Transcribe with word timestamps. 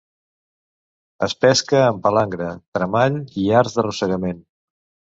Es 1.27 1.35
pesca 1.45 1.83
amb 1.91 2.03
palangre, 2.07 2.49
tremall 2.79 3.23
i 3.45 3.47
arts 3.63 3.81
d'arrossegament. 3.81 4.47